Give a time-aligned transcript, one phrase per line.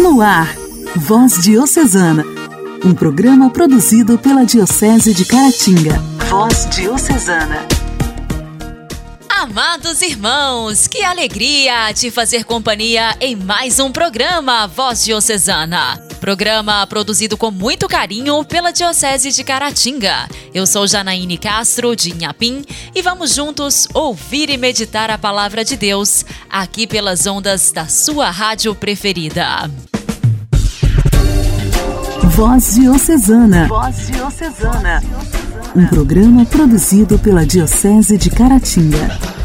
[0.00, 0.56] No ar,
[0.96, 2.24] Voz Diocesana,
[2.82, 5.98] um programa produzido pela Diocese de Caratinga.
[6.30, 7.66] Voz Diocesana.
[9.28, 16.02] Amados irmãos, que alegria te fazer companhia em mais um programa Voz Diocesana.
[16.20, 20.28] Programa produzido com muito carinho pela Diocese de Caratinga.
[20.52, 22.62] Eu sou Janaíne Castro, de Inhapim,
[22.94, 28.30] e vamos juntos ouvir e meditar a palavra de Deus aqui pelas ondas da sua
[28.30, 29.70] rádio preferida.
[32.24, 33.66] Voz Diocesana.
[33.66, 35.02] Voz Diocesana.
[35.74, 39.39] Um programa produzido pela Diocese de Caratinga.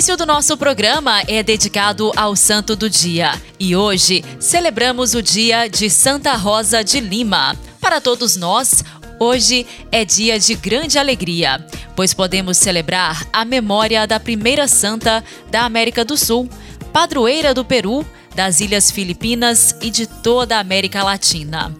[0.00, 5.68] Início do nosso programa é dedicado ao Santo do Dia e hoje celebramos o dia
[5.68, 7.54] de Santa Rosa de Lima.
[7.82, 8.82] Para todos nós,
[9.18, 11.62] hoje é dia de grande alegria,
[11.94, 16.48] pois podemos celebrar a memória da primeira santa da América do Sul,
[16.94, 18.02] padroeira do Peru
[18.34, 21.76] das Ilhas Filipinas e de toda a América Latina.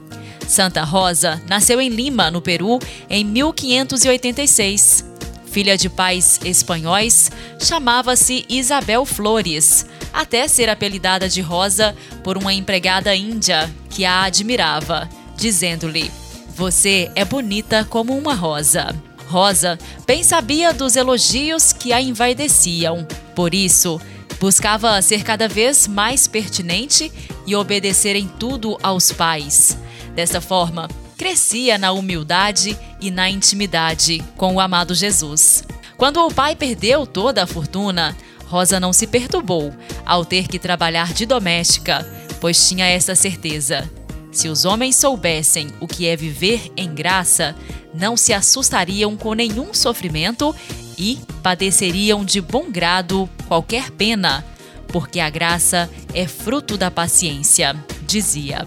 [0.47, 5.10] Santa Rosa nasceu em Lima, no Peru, em 1586.
[5.51, 13.15] Filha de pais espanhóis, chamava-se Isabel Flores, até ser apelidada de Rosa por uma empregada
[13.15, 16.11] índia que a admirava, dizendo-lhe:
[16.55, 18.95] Você é bonita como uma rosa.
[19.27, 24.01] Rosa bem sabia dos elogios que a envaideciam, por isso
[24.41, 27.13] Buscava ser cada vez mais pertinente
[27.47, 29.77] e obedecer em tudo aos pais.
[30.15, 30.89] Dessa forma,
[31.21, 35.63] crescia na humildade e na intimidade com o amado Jesus.
[35.99, 39.71] Quando o pai perdeu toda a fortuna, Rosa não se perturbou
[40.07, 42.11] ao ter que trabalhar de doméstica,
[42.41, 43.87] pois tinha essa certeza.
[44.33, 47.55] Se os homens soubessem o que é viver em graça,
[47.93, 50.57] não se assustariam com nenhum sofrimento
[50.97, 54.43] e padeceriam de bom grado qualquer pena,
[54.89, 57.77] porque a graça é fruto da paciência,
[58.07, 58.67] dizia.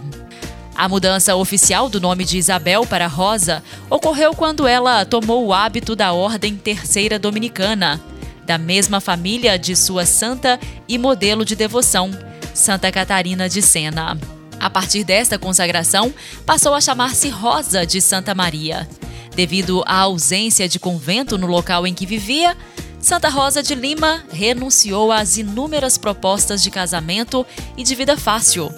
[0.75, 5.95] A mudança oficial do nome de Isabel para Rosa ocorreu quando ela tomou o hábito
[5.95, 8.01] da Ordem Terceira Dominicana,
[8.43, 12.09] da mesma família de sua santa e modelo de devoção,
[12.55, 14.17] Santa Catarina de Sena.
[14.59, 16.13] A partir desta consagração,
[16.45, 18.87] passou a chamar-se Rosa de Santa Maria.
[19.35, 22.57] Devido à ausência de convento no local em que vivia,
[22.99, 27.45] Santa Rosa de Lima renunciou às inúmeras propostas de casamento
[27.77, 28.73] e de vida fácil.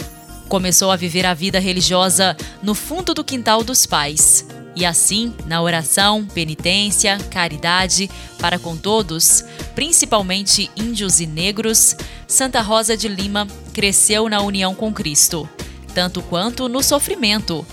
[0.47, 4.45] Começou a viver a vida religiosa no fundo do quintal dos pais.
[4.75, 11.95] E assim, na oração, penitência, caridade para com todos, principalmente índios e negros,
[12.28, 15.50] Santa Rosa de Lima cresceu na união com Cristo,
[15.94, 17.66] tanto quanto no sofrimento.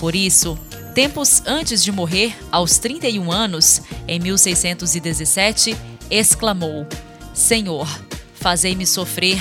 [0.00, 0.58] Por isso,
[0.98, 5.76] Tempos antes de morrer, aos 31 anos, em 1617,
[6.10, 6.88] exclamou:
[7.32, 7.88] Senhor,
[8.34, 9.40] fazei-me sofrer,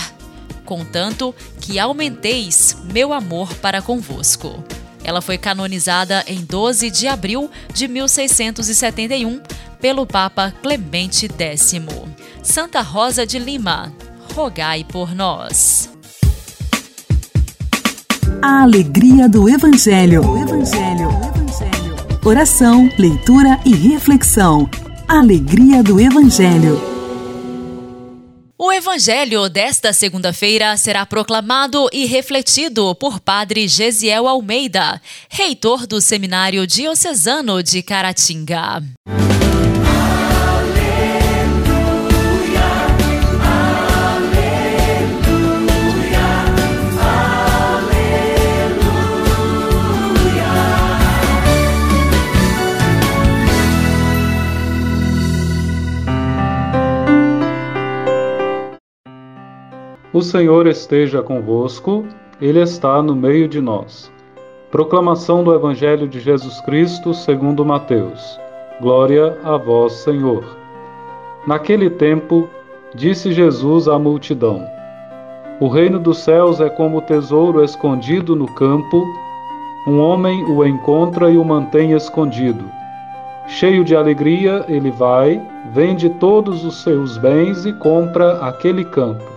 [0.67, 4.63] contanto que aumenteis meu amor para convosco.
[5.03, 9.41] Ela foi canonizada em 12 de abril de 1671
[9.79, 11.73] pelo Papa Clemente X.
[12.43, 13.91] Santa Rosa de Lima,
[14.35, 15.89] rogai por nós.
[18.41, 20.21] A alegria do Evangelho.
[20.37, 21.27] Evangelho
[22.27, 24.69] oração, leitura e reflexão.
[25.07, 26.96] Alegria do Evangelho.
[28.59, 36.65] O Evangelho desta segunda-feira será proclamado e refletido por Padre Gesiel Almeida, reitor do Seminário
[36.65, 38.81] Diocesano de Caratinga.
[60.13, 62.05] O Senhor esteja convosco,
[62.39, 64.09] Ele está no meio de nós.
[64.71, 68.39] Proclamação do Evangelho de Jesus Cristo segundo Mateus.
[68.79, 70.45] Glória a vós, Senhor.
[71.45, 72.47] Naquele tempo,
[72.95, 74.65] disse Jesus à multidão:
[75.59, 79.03] O reino dos céus é como tesouro escondido no campo,
[79.85, 82.63] um homem o encontra e o mantém escondido.
[83.47, 85.41] Cheio de alegria, ele vai,
[85.73, 89.36] vende todos os seus bens e compra aquele campo.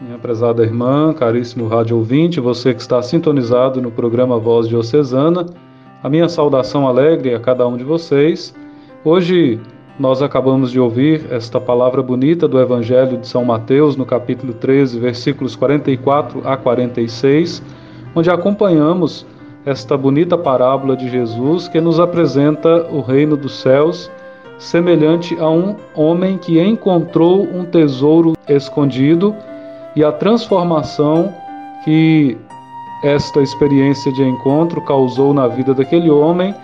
[0.00, 5.44] minha prezada irmã, caríssimo rádio ouvinte, você que está sintonizado no programa Voz Diocesana,
[6.02, 8.54] a minha saudação alegre a cada um de vocês.
[9.04, 9.60] Hoje
[9.98, 14.98] nós acabamos de ouvir esta palavra bonita do Evangelho de São Mateus, no capítulo 13,
[14.98, 17.62] versículos 44 a 46,
[18.14, 19.26] onde acompanhamos
[19.66, 24.10] esta bonita parábola de Jesus que nos apresenta o reino dos céus,
[24.58, 29.36] semelhante a um homem que encontrou um tesouro escondido
[29.96, 31.32] e a transformação
[31.84, 32.36] que
[33.02, 36.54] esta experiência de encontro causou na vida daquele homem,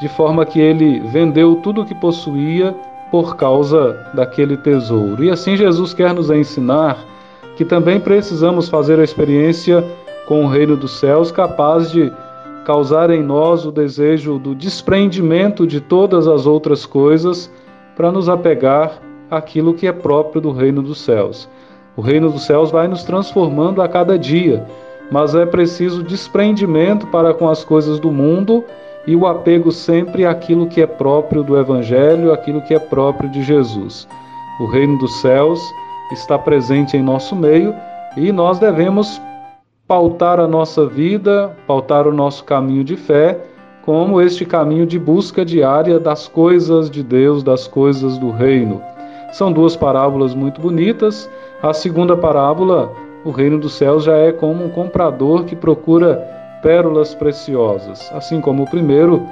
[0.00, 2.74] de forma que ele vendeu tudo o que possuía
[3.10, 5.22] por causa daquele tesouro.
[5.22, 6.98] E assim Jesus quer nos ensinar
[7.56, 9.84] que também precisamos fazer a experiência
[10.26, 12.12] com o reino dos céus capaz de
[12.64, 17.50] causar em nós o desejo do desprendimento de todas as outras coisas
[17.94, 19.00] para nos apegar
[19.30, 21.48] àquilo que é próprio do reino dos céus.
[21.96, 24.66] O reino dos céus vai nos transformando a cada dia,
[25.10, 28.62] mas é preciso desprendimento para com as coisas do mundo
[29.06, 33.42] e o apego sempre àquilo que é próprio do Evangelho, aquilo que é próprio de
[33.42, 34.06] Jesus.
[34.60, 35.60] O reino dos céus
[36.12, 37.74] está presente em nosso meio
[38.16, 39.20] e nós devemos
[39.86, 43.38] pautar a nossa vida, pautar o nosso caminho de fé,
[43.82, 48.82] como este caminho de busca diária das coisas de Deus, das coisas do reino.
[49.32, 51.28] São duas parábolas muito bonitas.
[51.62, 52.92] A segunda parábola,
[53.24, 56.16] o reino dos céus, já é como um comprador que procura
[56.62, 58.10] pérolas preciosas.
[58.12, 59.22] Assim como o primeiro,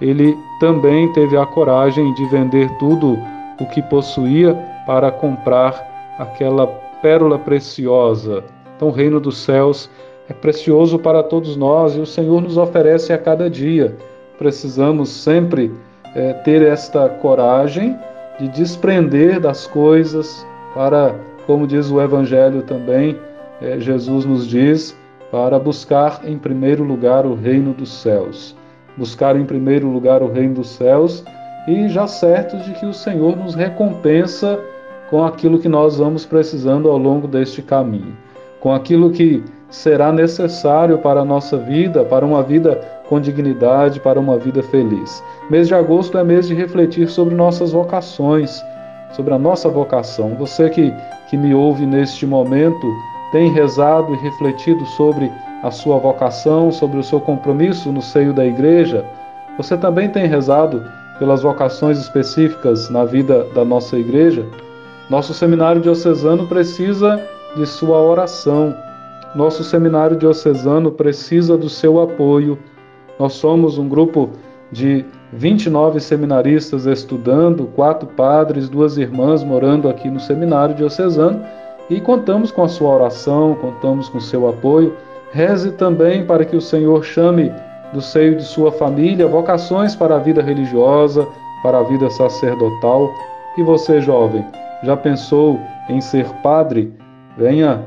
[0.00, 3.18] ele também teve a coragem de vender tudo
[3.60, 4.54] o que possuía
[4.86, 6.66] para comprar aquela
[7.02, 8.42] pérola preciosa.
[8.76, 9.90] Então, o reino dos céus
[10.28, 13.96] é precioso para todos nós e o Senhor nos oferece a cada dia.
[14.38, 15.72] Precisamos sempre
[16.14, 17.98] é, ter esta coragem
[18.40, 21.14] de desprender das coisas para,
[21.46, 23.14] como diz o Evangelho também,
[23.60, 24.96] é, Jesus nos diz,
[25.30, 28.56] para buscar em primeiro lugar o reino dos céus.
[28.96, 31.22] Buscar em primeiro lugar o reino dos céus
[31.68, 34.58] e já certos de que o Senhor nos recompensa
[35.10, 38.16] com aquilo que nós vamos precisando ao longo deste caminho,
[38.58, 44.20] com aquilo que será necessário para a nossa vida, para uma vida com dignidade para
[44.20, 45.22] uma vida feliz.
[45.50, 48.62] Mês de agosto é mês de refletir sobre nossas vocações,
[49.10, 50.36] sobre a nossa vocação.
[50.36, 50.94] Você que,
[51.28, 52.86] que me ouve neste momento
[53.32, 55.30] tem rezado e refletido sobre
[55.64, 59.04] a sua vocação, sobre o seu compromisso no seio da igreja?
[59.56, 60.80] Você também tem rezado
[61.18, 64.46] pelas vocações específicas na vida da nossa igreja?
[65.10, 67.20] Nosso seminário diocesano precisa
[67.56, 68.72] de sua oração.
[69.34, 72.56] Nosso seminário diocesano precisa do seu apoio
[73.20, 74.30] nós somos um grupo
[74.72, 81.44] de 29 seminaristas estudando, quatro padres, duas irmãs morando aqui no seminário diocesano
[81.90, 84.96] e contamos com a sua oração, contamos com o seu apoio.
[85.32, 87.52] Reze também para que o Senhor chame
[87.92, 91.28] do seio de sua família vocações para a vida religiosa,
[91.62, 93.12] para a vida sacerdotal.
[93.58, 94.42] E você, jovem,
[94.82, 96.90] já pensou em ser padre?
[97.36, 97.84] Venha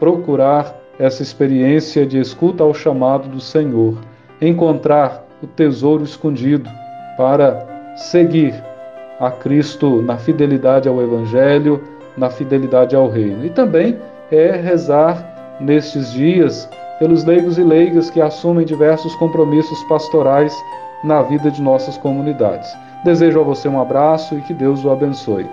[0.00, 3.96] procurar essa experiência de escuta ao chamado do Senhor
[4.48, 6.68] encontrar o tesouro escondido
[7.16, 7.66] para
[7.96, 8.54] seguir
[9.20, 11.82] a Cristo na fidelidade ao Evangelho,
[12.16, 13.44] na fidelidade ao Reino.
[13.46, 13.98] E também
[14.30, 16.68] é rezar nestes dias
[16.98, 20.54] pelos leigos e leigas que assumem diversos compromissos pastorais
[21.04, 22.72] na vida de nossas comunidades.
[23.04, 25.46] Desejo a você um abraço e que Deus o abençoe.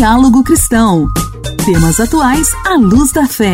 [0.00, 1.06] Diálogo Cristão.
[1.62, 3.52] Temas atuais à luz da fé.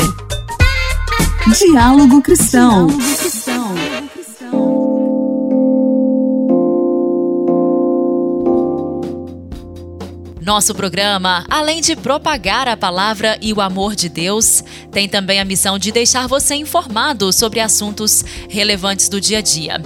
[1.58, 2.86] Diálogo Cristão.
[10.40, 14.62] Nosso programa, além de propagar a palavra e o amor de Deus,
[14.92, 19.82] tem também a missão de deixar você informado sobre assuntos relevantes do dia a dia.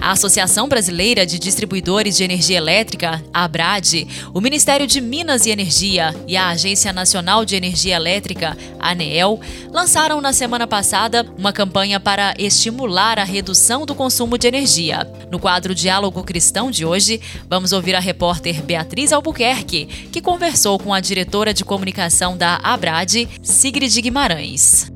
[0.00, 5.50] A Associação Brasileira de Distribuidores de Energia Elétrica, a ABRAD, o Ministério de Minas e
[5.50, 12.00] Energia e a Agência Nacional de Energia Elétrica, ANEEL, lançaram na semana passada uma campanha
[12.00, 15.06] para estimular a redução do consumo de energia.
[15.30, 20.92] No quadro Diálogo Cristão de hoje, vamos ouvir a repórter Beatriz Albuquerque, que conversou com
[20.92, 24.90] a diretora de comunicação da ABRAD, Sigrid Guimarães.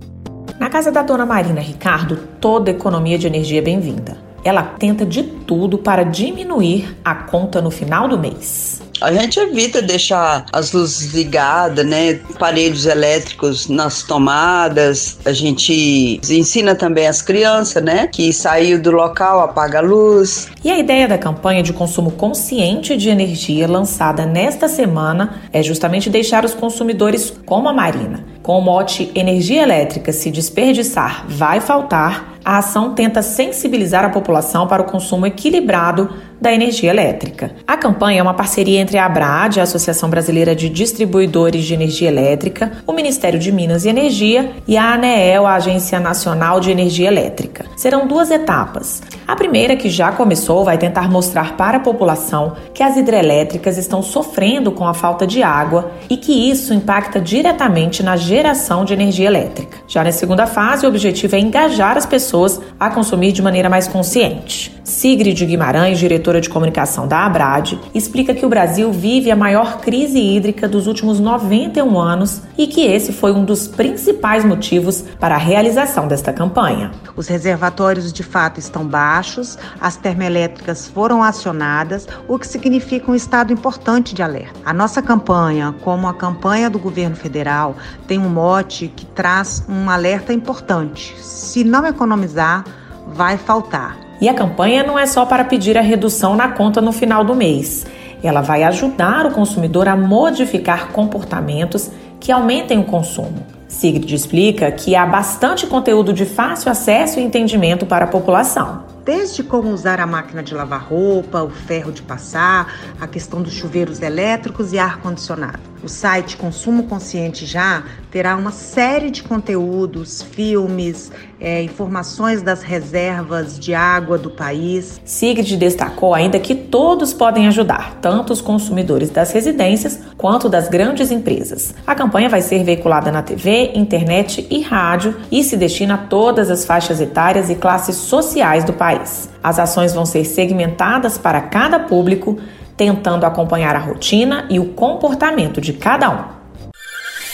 [0.58, 5.22] Na casa da dona Marina Ricardo, toda economia de energia é bem-vinda ela tenta de
[5.22, 8.80] tudo para diminuir a conta no final do mês.
[9.00, 12.18] A gente evita deixar as luzes ligadas, né?
[12.34, 15.18] Aparelhos elétricos nas tomadas.
[15.24, 18.06] A gente ensina também as crianças, né?
[18.06, 20.48] Que saiu do local, apaga a luz.
[20.64, 26.08] E a ideia da campanha de consumo consciente de energia lançada nesta semana é justamente
[26.08, 28.24] deixar os consumidores como a Marina.
[28.46, 34.68] Com o mote Energia elétrica se desperdiçar vai faltar, a ação tenta sensibilizar a população
[34.68, 36.08] para o consumo equilibrado
[36.40, 37.52] da energia elétrica.
[37.66, 42.08] A campanha é uma parceria entre a ABRAD, a Associação Brasileira de Distribuidores de Energia
[42.08, 47.08] Elétrica, o Ministério de Minas e Energia e a ANEEL, a Agência Nacional de Energia
[47.08, 47.66] Elétrica.
[47.76, 49.02] Serão duas etapas.
[49.26, 54.02] A primeira, que já começou, vai tentar mostrar para a população que as hidrelétricas estão
[54.02, 59.26] sofrendo com a falta de água e que isso impacta diretamente na geração de energia
[59.26, 59.78] elétrica.
[59.88, 63.88] Já na segunda fase, o objetivo é engajar as pessoas a consumir de maneira mais
[63.88, 64.75] consciente.
[64.86, 70.16] Sigrid Guimarães, diretora de comunicação da Abrad, explica que o Brasil vive a maior crise
[70.16, 75.38] hídrica dos últimos 91 anos e que esse foi um dos principais motivos para a
[75.38, 76.92] realização desta campanha.
[77.16, 83.52] Os reservatórios de fato estão baixos, as termoelétricas foram acionadas, o que significa um estado
[83.52, 84.60] importante de alerta.
[84.64, 87.74] A nossa campanha, como a campanha do governo federal,
[88.06, 91.16] tem um mote que traz um alerta importante.
[91.20, 92.64] Se não economizar,
[93.08, 94.05] vai faltar.
[94.20, 97.34] E a campanha não é só para pedir a redução na conta no final do
[97.34, 97.86] mês.
[98.22, 103.46] Ela vai ajudar o consumidor a modificar comportamentos que aumentem o consumo.
[103.68, 109.44] Sigrid explica que há bastante conteúdo de fácil acesso e entendimento para a população desde
[109.44, 114.02] como usar a máquina de lavar roupa, o ferro de passar, a questão dos chuveiros
[114.02, 115.60] elétricos e ar-condicionado.
[115.82, 123.58] O site Consumo Consciente Já terá uma série de conteúdos, filmes, é, informações das reservas
[123.58, 125.00] de água do país.
[125.04, 131.10] Sigrid destacou ainda que todos podem ajudar, tanto os consumidores das residências quanto das grandes
[131.10, 131.74] empresas.
[131.86, 136.50] A campanha vai ser veiculada na TV, internet e rádio e se destina a todas
[136.50, 139.28] as faixas etárias e classes sociais do país.
[139.42, 142.38] As ações vão ser segmentadas para cada público
[142.76, 146.36] tentando acompanhar a rotina e o comportamento de cada um.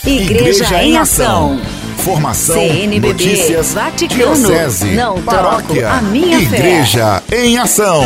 [0.05, 1.61] Igreja, Igreja em Ação.
[1.99, 7.45] Formação, CNBB, notícias, Vaticano, diocese, não paróquia, troco a minha Igreja fé.
[7.45, 8.05] em Ação.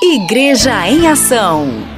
[0.00, 1.95] Igreja em Ação.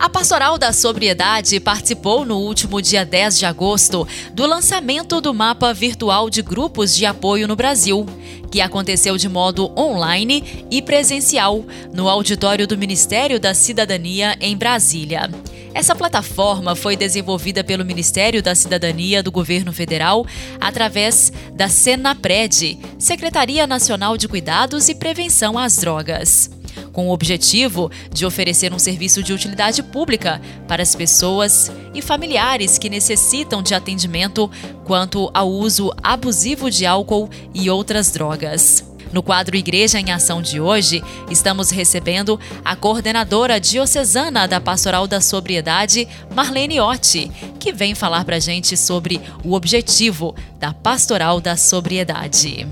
[0.00, 5.74] A Pastoral da Sobriedade participou no último dia 10 de agosto do lançamento do mapa
[5.74, 8.06] virtual de grupos de apoio no Brasil,
[8.50, 15.28] que aconteceu de modo online e presencial no auditório do Ministério da Cidadania em Brasília.
[15.74, 20.24] Essa plataforma foi desenvolvida pelo Ministério da Cidadania do Governo Federal
[20.58, 26.58] através da Senapred, Secretaria Nacional de Cuidados e Prevenção às Drogas
[26.92, 32.78] com o objetivo de oferecer um serviço de utilidade pública para as pessoas e familiares
[32.78, 34.50] que necessitam de atendimento
[34.84, 38.90] quanto ao uso abusivo de álcool e outras drogas.
[39.12, 45.20] No quadro Igreja em Ação de hoje, estamos recebendo a coordenadora diocesana da Pastoral da
[45.20, 51.56] Sobriedade, Marlene Otti, que vem falar para a gente sobre o objetivo da Pastoral da
[51.56, 52.66] Sobriedade.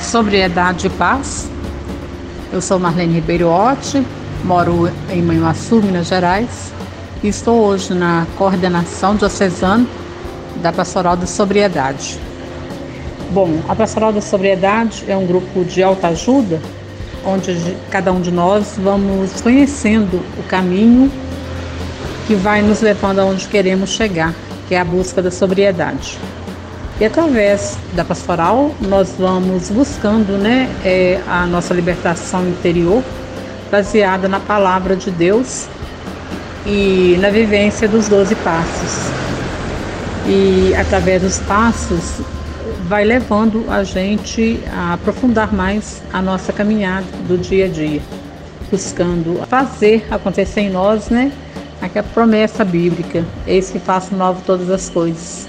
[0.00, 1.48] Sobriedade e paz
[2.52, 4.04] eu sou Marlene Ribeiro Otti,
[4.44, 6.72] moro em Manhuaçu, Minas Gerais,
[7.22, 9.86] e estou hoje na coordenação diocesana
[10.56, 12.18] da Pastoral da Sobriedade.
[13.30, 16.60] Bom, a Pastoral da Sobriedade é um grupo de alta ajuda,
[17.24, 21.10] onde cada um de nós vamos conhecendo o caminho
[22.26, 24.34] que vai nos levando aonde queremos chegar,
[24.66, 26.18] que é a busca da sobriedade.
[27.00, 33.02] E através da pastoral, nós vamos buscando né, é, a nossa libertação interior,
[33.70, 35.66] baseada na palavra de Deus
[36.66, 39.10] e na vivência dos doze passos.
[40.26, 42.20] E através dos passos,
[42.86, 48.02] vai levando a gente a aprofundar mais a nossa caminhada do dia a dia,
[48.70, 51.32] buscando fazer acontecer em nós, né?
[51.80, 55.48] Aquela promessa bíblica, eis que faço novo todas as coisas.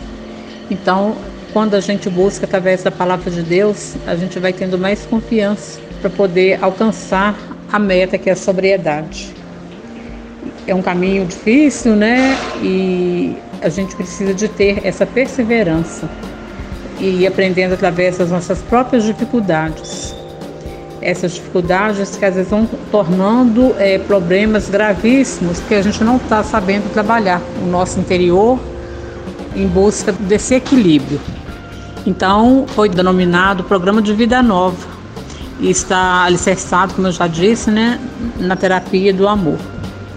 [0.70, 1.18] Então,
[1.54, 5.80] quando a gente busca através da palavra de Deus, a gente vai tendo mais confiança
[6.00, 7.38] para poder alcançar
[7.72, 9.34] a meta que é a sobriedade.
[10.66, 12.36] É um caminho difícil, né?
[12.62, 16.10] E a gente precisa de ter essa perseverança
[17.00, 20.16] e aprendendo através das nossas próprias dificuldades.
[21.02, 26.44] Essas dificuldades que às vezes vão tornando é, problemas gravíssimos que a gente não está
[26.44, 28.60] sabendo trabalhar o nosso interior
[29.56, 31.20] em busca desse equilíbrio.
[32.06, 34.90] Então, foi denominado Programa de Vida Nova.
[35.60, 38.00] e está alicerçado, como eu já disse, né,
[38.40, 39.60] na terapia do amor.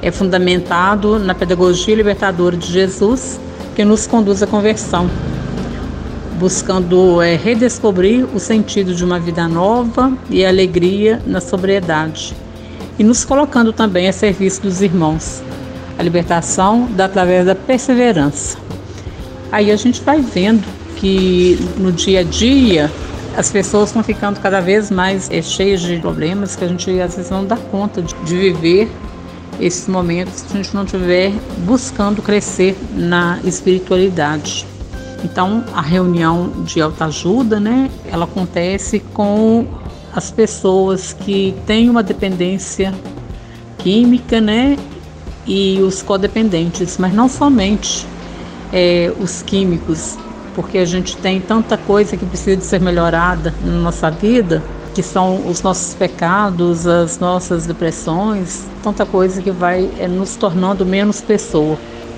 [0.01, 3.39] É fundamentado na pedagogia libertadora de Jesus,
[3.77, 5.11] que nos conduz à conversão,
[6.39, 12.35] buscando é, redescobrir o sentido de uma vida nova e a alegria na sobriedade,
[12.99, 15.43] e nos colocando também a serviço dos irmãos.
[15.99, 18.57] A libertação dá através da perseverança.
[19.53, 20.65] Aí a gente vai vendo
[21.05, 22.91] que no dia a dia
[23.37, 27.15] as pessoas estão ficando cada vez mais é, cheias de problemas que a gente às
[27.15, 28.91] vezes não dá conta de, de viver
[29.61, 34.65] esses momentos se a gente não estiver buscando crescer na espiritualidade.
[35.23, 39.67] Então, a reunião de autoajuda, né, ela acontece com
[40.15, 42.95] as pessoas que têm uma dependência
[43.79, 44.79] química, né,
[45.47, 48.07] e os codependentes, mas não somente
[48.73, 50.17] é, os químicos,
[50.55, 54.63] porque a gente tem tanta coisa que precisa de ser melhorada na nossa vida,
[54.95, 60.87] que são os nossos pecados, as nossas depressões, tanta coisa que vai é, nos tornando
[60.87, 61.77] menos pessoa.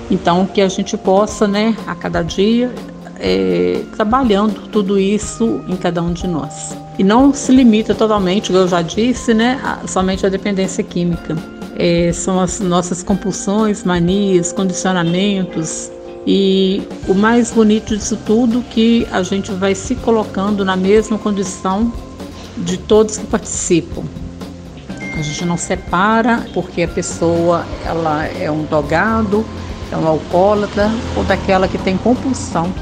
[0.09, 2.71] Então, que a gente possa, né, a cada dia,
[3.19, 6.77] é, trabalhando tudo isso em cada um de nós.
[6.97, 11.35] E não se limita totalmente, como eu já disse, né, a, somente à dependência química.
[11.75, 15.91] É, são as nossas compulsões, manias, condicionamentos,
[16.27, 21.89] e o mais bonito disso tudo que a gente vai se colocando na mesma condição
[22.57, 24.03] de todos que participam.
[25.17, 29.45] A gente não separa porque a pessoa ela é um drogado,
[29.89, 32.73] é um alcoólatra ou daquela que tem compulsão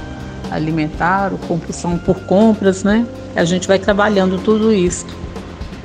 [0.49, 3.05] alimentar ou compulsão por compras, né?
[3.35, 5.05] A gente vai trabalhando tudo isso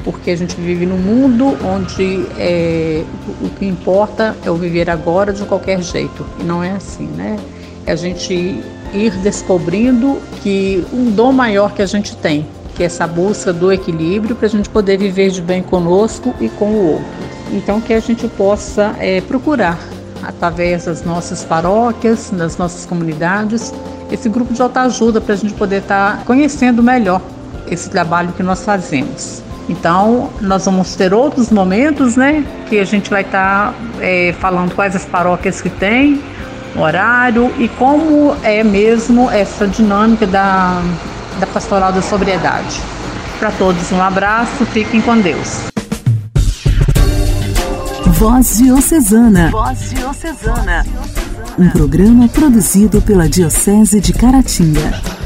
[0.05, 3.05] porque a gente vive num mundo onde é,
[3.43, 6.25] o que importa é o viver agora de qualquer jeito.
[6.39, 7.39] E não é assim, né?
[7.87, 12.87] É a gente ir descobrindo que um dom maior que a gente tem, que é
[12.87, 16.93] essa busca do equilíbrio para a gente poder viver de bem conosco e com o
[16.93, 17.07] outro.
[17.53, 19.79] Então, que a gente possa é, procurar,
[20.23, 23.73] através das nossas paróquias, das nossas comunidades,
[24.11, 27.21] esse grupo de autoajuda para a gente poder estar tá conhecendo melhor
[27.69, 29.43] esse trabalho que nós fazemos.
[29.71, 34.75] Então, nós vamos ter outros momentos, né, que a gente vai estar tá, é, falando
[34.75, 36.21] quais as paróquias que tem,
[36.77, 40.83] horário e como é mesmo essa dinâmica da,
[41.39, 42.81] da pastoral da sobriedade.
[43.39, 45.61] Para todos, um abraço, fiquem com Deus.
[48.07, 49.51] Voz Diocesana.
[49.53, 50.85] Voz Diocesana.
[51.57, 55.20] Um programa produzido pela Diocese de Caratinga.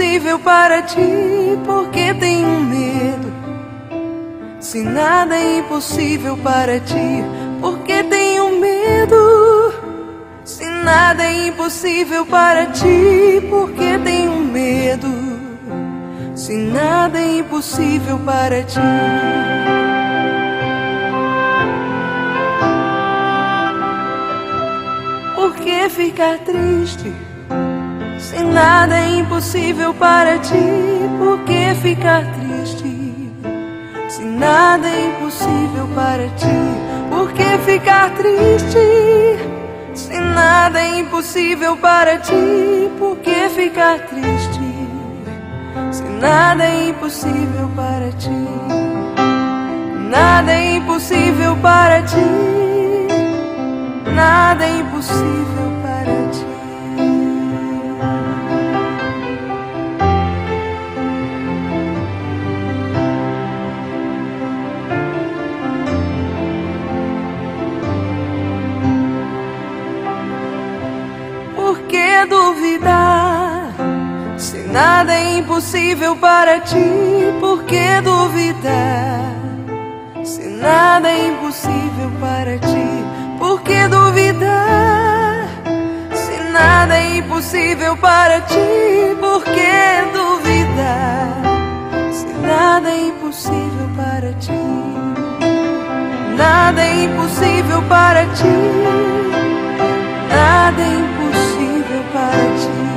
[0.00, 3.30] Impossível para ti, porque tenho medo.
[4.58, 7.22] Se nada é impossível para ti,
[7.60, 9.74] porque tenho medo.
[10.42, 15.08] Se nada é impossível para ti, porque tenho medo.
[16.34, 18.80] Se nada é impossível para ti.
[25.36, 27.29] Por que ficar triste?
[28.20, 30.54] Se nada é impossível para ti,
[31.18, 33.32] por que ficar triste?
[34.10, 36.46] Se nada é impossível para ti,
[37.08, 38.78] por que ficar triste?
[39.94, 44.60] Se nada é impossível para ti, por que ficar triste?
[45.90, 48.46] Se nada é impossível para ti,
[50.10, 52.16] nada é impossível para ti,
[54.14, 55.49] nada é impossível
[75.40, 76.76] impossível para ti,
[77.40, 79.32] por que duvidar?
[80.22, 83.04] Se nada é impossível para ti,
[83.38, 85.48] por que duvidar?
[86.12, 89.72] Se nada é impossível para ti, por que
[90.12, 91.40] duvidar?
[92.12, 94.52] Se nada é impossível para ti,
[96.36, 98.44] nada é impossível para ti,
[100.28, 102.89] nada é impossível para ti.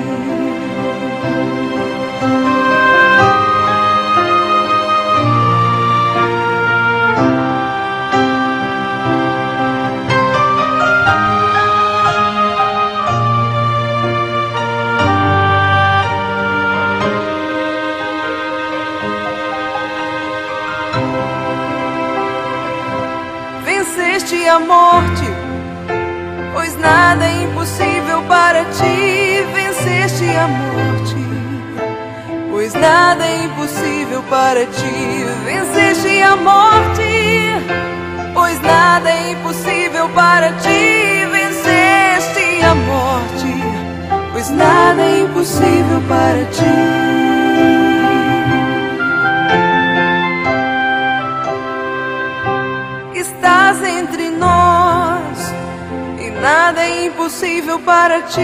[24.54, 25.26] A morte,
[26.54, 29.44] pois nada é impossível para ti.
[29.52, 31.16] Venceste a morte,
[32.52, 35.26] pois nada é impossível para ti.
[35.44, 37.02] Venceste a morte,
[38.36, 41.26] pois nada é impossível para ti.
[41.32, 47.34] Venceste a morte, pois nada é impossível para ti.
[53.74, 54.23] estás entre
[56.44, 58.42] nada é impossível para ti.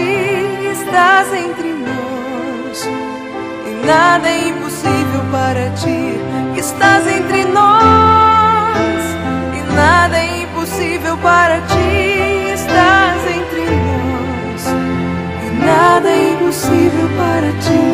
[0.72, 2.88] Estás entre nós
[3.66, 6.16] e nada é impossível para ti.
[6.56, 9.04] Estás entre nós
[9.54, 12.52] e nada é impossível para ti.
[12.54, 14.62] Estás entre nós
[15.44, 17.84] e nada é impossível para ti.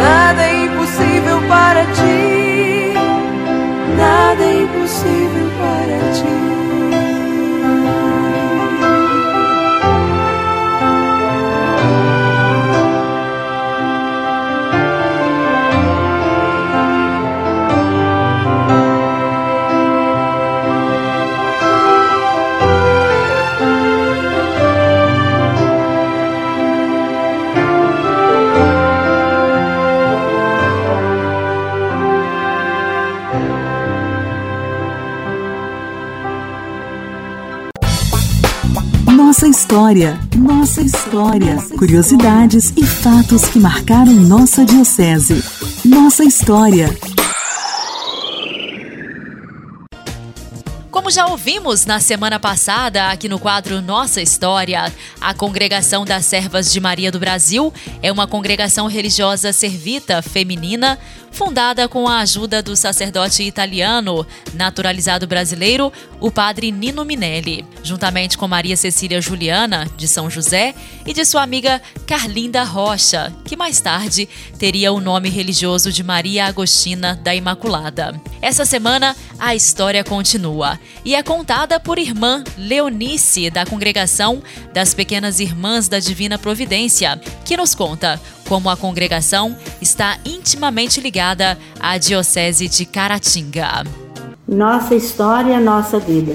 [0.00, 2.92] Nada é impossível para ti.
[3.96, 6.61] Nada é impossível para ti.
[41.32, 45.42] História, curiosidades e fatos que marcaram nossa diocese.
[45.82, 46.90] Nossa história.
[50.90, 56.70] Como já ouvimos na semana passada, aqui no quadro Nossa História, a Congregação das Servas
[56.70, 60.98] de Maria do Brasil é uma congregação religiosa servita feminina
[61.32, 68.46] fundada com a ajuda do sacerdote italiano, naturalizado brasileiro, o padre Nino Minelli, juntamente com
[68.46, 74.28] Maria Cecília Juliana, de São José, e de sua amiga Carlinda Rocha, que mais tarde
[74.58, 78.20] teria o nome religioso de Maria Agostina da Imaculada.
[78.40, 84.42] Essa semana, a história continua e é contada por irmã Leonice, da congregação
[84.72, 88.20] das Pequenas Irmãs da Divina Providência, que nos conta
[88.52, 93.84] como a congregação está intimamente ligada à Diocese de Caratinga.
[94.46, 96.34] Nossa história, nossa vida.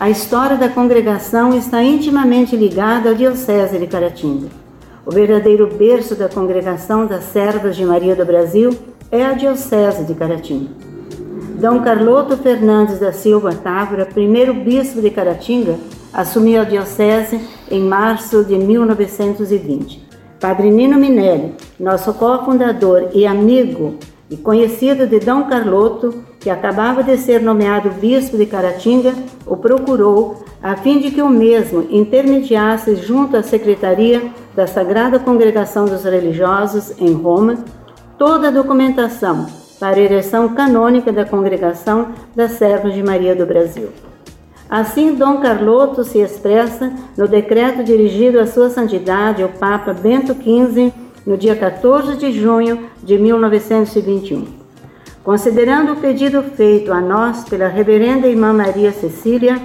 [0.00, 4.48] A história da congregação está intimamente ligada à Diocese de Caratinga.
[5.06, 8.76] O verdadeiro berço da congregação das Servas de Maria do Brasil
[9.08, 10.70] é a Diocese de Caratinga.
[11.60, 11.84] D.
[11.84, 15.78] Carloto Fernandes da Silva Távora, primeiro bispo de Caratinga,
[16.12, 20.01] assumiu a diocese em março de 1920.
[20.42, 23.94] Padre Nino Minelli, nosso cofundador e amigo
[24.28, 29.14] e conhecido de Dom Carloto, que acabava de ser nomeado bispo de Caratinga,
[29.46, 34.20] o procurou a fim de que o mesmo intermediasse junto à secretaria
[34.52, 37.58] da Sagrada Congregação dos Religiosos em Roma
[38.18, 39.46] toda a documentação
[39.78, 43.90] para a ereção canônica da Congregação das Servas de Maria do Brasil.
[44.72, 50.90] Assim, Dom Carloto se expressa no decreto dirigido à Sua Santidade, o Papa Bento XV,
[51.26, 54.46] no dia 14 de junho de 1921.
[55.22, 59.60] Considerando o pedido feito a nós pela Reverenda Irmã Maria Cecília,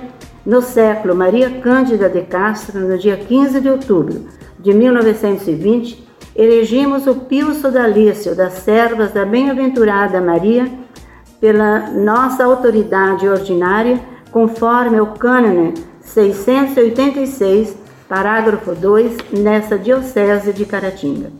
[0.45, 4.25] no século Maria Cândida de Castro, no dia 15 de outubro
[4.59, 10.69] de 1920, elegimos o Pio Sodalício das Servas da Bem-aventurada Maria
[11.39, 17.75] pela nossa autoridade ordinária conforme o cânone 686,
[18.07, 21.31] parágrafo 2, nessa Diocese de Caratinga.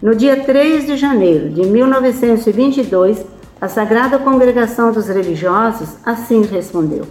[0.00, 3.24] No dia 3 de janeiro de 1922,
[3.60, 7.04] a Sagrada Congregação dos Religiosos assim respondeu: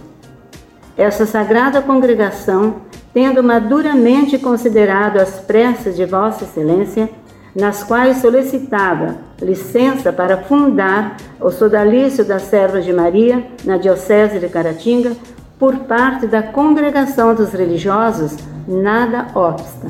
[0.96, 2.76] Essa Sagrada Congregação,
[3.12, 7.10] tendo maduramente considerado as preces de Vossa Excelência,
[7.54, 14.48] nas quais solicitava licença para fundar o sodalício das Servas de Maria na Diocese de
[14.48, 15.12] Caratinga
[15.58, 18.36] por parte da Congregação dos Religiosos,
[18.66, 19.86] nada obsta,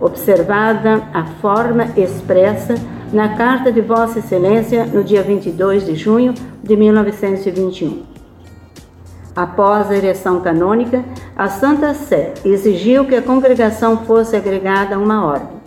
[0.00, 2.74] observada a forma expressa
[3.12, 8.04] na Carta de Vossa Excelência no dia 22 de junho de 1921.
[9.36, 11.04] Após a ereção canônica,
[11.36, 15.61] a Santa Sé exigiu que a congregação fosse agregada a uma ordem.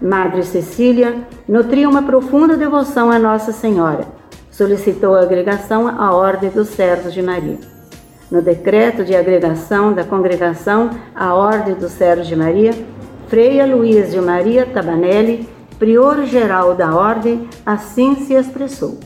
[0.00, 1.16] Madre Cecília
[1.48, 4.06] nutria uma profunda devoção a Nossa Senhora.
[4.48, 7.58] Solicitou a agregação à Ordem dos Servos de Maria.
[8.30, 12.72] No decreto de agregação da congregação à Ordem dos Servos de Maria,
[13.26, 15.48] Freia Luiz de Maria Tabanelli,
[15.80, 18.98] prior geral da Ordem, assim se expressou.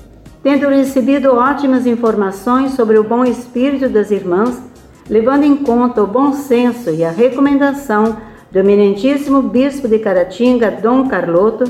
[0.42, 4.60] Tendo recebido ótimas informações sobre o bom espírito das irmãs,
[5.08, 8.16] levando em conta o bom senso e a recomendação
[8.52, 11.64] do eminentíssimo bispo de Caratinga, Dom Carloto,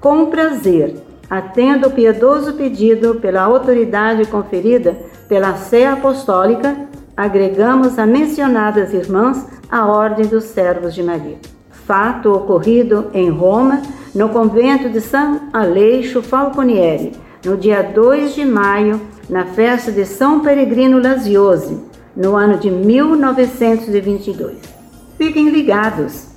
[0.00, 0.94] com prazer,
[1.28, 4.96] atendo o piedoso pedido pela autoridade conferida
[5.28, 6.76] pela Sé Apostólica,
[7.16, 11.38] agregamos a mencionadas irmãs à Ordem dos Servos de Maria.
[11.70, 13.82] Fato ocorrido em Roma,
[14.14, 17.10] no convento de São Aleixo Falconieri,
[17.44, 21.76] no dia 2 de maio, na festa de São Peregrino Laziose,
[22.16, 24.79] no ano de 1922.
[25.20, 26.28] Fiquem ligados.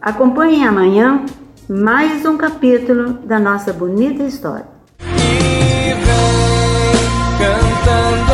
[0.00, 1.26] Acompanhem amanhã
[1.68, 4.64] mais um capítulo da nossa bonita história.
[4.98, 6.96] E vem
[7.38, 8.33] cantando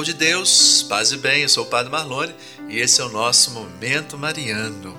[0.00, 2.34] povo de Deus, paz e bem, eu sou o Padre Marlone
[2.68, 4.96] e esse é o nosso Momento Mariano.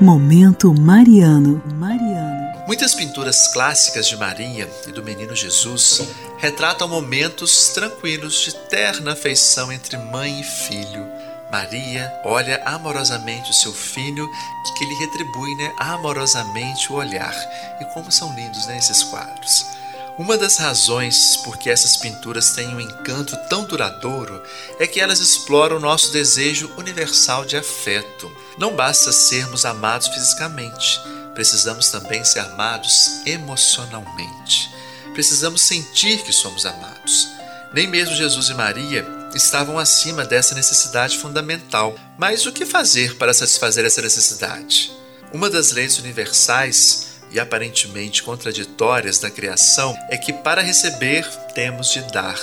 [0.00, 1.62] Momento Mariano.
[1.76, 2.64] Mariano.
[2.66, 6.02] Muitas pinturas clássicas de Maria e do menino Jesus
[6.38, 11.06] retratam momentos tranquilos de terna afeição entre mãe e filho.
[11.52, 14.28] Maria olha amorosamente o seu filho,
[14.76, 17.34] que lhe retribui né, amorosamente o olhar.
[17.80, 19.75] E como são lindos né, esses quadros.
[20.18, 24.42] Uma das razões por que essas pinturas têm um encanto tão duradouro
[24.78, 28.34] é que elas exploram o nosso desejo universal de afeto.
[28.56, 30.98] Não basta sermos amados fisicamente,
[31.34, 34.70] precisamos também ser amados emocionalmente.
[35.12, 37.28] Precisamos sentir que somos amados.
[37.74, 41.94] Nem mesmo Jesus e Maria estavam acima dessa necessidade fundamental.
[42.16, 44.90] Mas o que fazer para satisfazer essa necessidade?
[45.30, 52.00] Uma das leis universais e aparentemente contraditórias da criação é que para receber temos de
[52.12, 52.38] dar.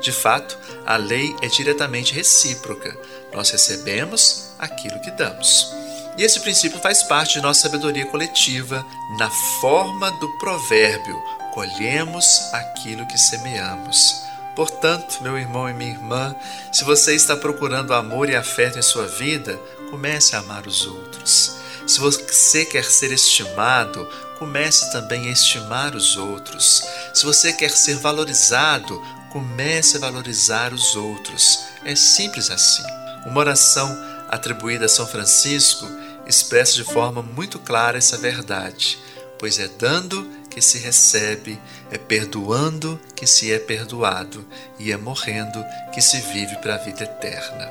[0.00, 2.96] De fato, a lei é diretamente recíproca.
[3.32, 5.72] Nós recebemos aquilo que damos.
[6.16, 8.84] E esse princípio faz parte de nossa sabedoria coletiva,
[9.18, 11.20] na forma do provérbio:
[11.52, 14.22] colhemos aquilo que semeamos.
[14.54, 16.34] Portanto, meu irmão e minha irmã,
[16.72, 19.58] se você está procurando amor e afeto em sua vida,
[19.90, 21.63] comece a amar os outros.
[21.86, 26.82] Se você quer ser estimado, comece também a estimar os outros.
[27.12, 31.60] Se você quer ser valorizado, comece a valorizar os outros.
[31.84, 32.84] É simples assim.
[33.26, 33.94] Uma oração
[34.28, 35.86] atribuída a São Francisco
[36.26, 38.98] expressa de forma muito clara essa verdade,
[39.38, 44.46] pois é dando que se recebe, é perdoando que se é perdoado
[44.78, 47.70] e é morrendo que se vive para a vida eterna.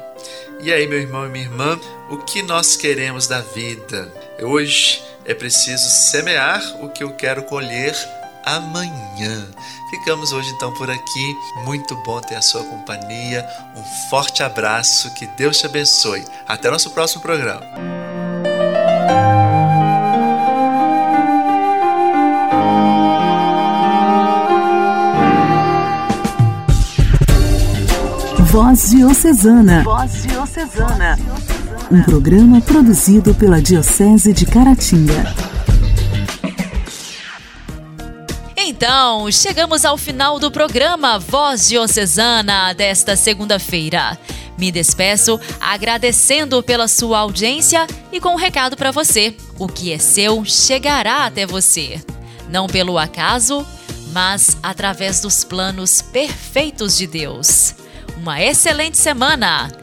[0.64, 1.78] E aí, meu irmão e minha irmã,
[2.10, 4.10] o que nós queremos da vida?
[4.42, 7.94] Hoje é preciso semear o que eu quero colher
[8.46, 9.46] amanhã.
[9.90, 11.38] Ficamos hoje então por aqui.
[11.66, 13.46] Muito bom ter a sua companhia.
[13.76, 16.24] Um forte abraço, que Deus te abençoe.
[16.48, 17.62] Até o nosso próximo programa.
[28.54, 29.84] Voz Diocesana.
[29.84, 30.22] Voz
[30.64, 31.20] Diocesana.
[31.92, 35.36] Um programa produzido pela Diocese de Caratinga.
[38.56, 44.18] Então, chegamos ao final do programa Voz Diocesana desta segunda-feira.
[44.58, 49.98] Me despeço agradecendo pela sua audiência e com um recado para você: o que é
[49.98, 52.02] seu chegará até você.
[52.50, 53.66] Não pelo acaso,
[54.14, 57.76] mas através dos planos perfeitos de Deus.
[58.16, 59.83] Uma excelente semana!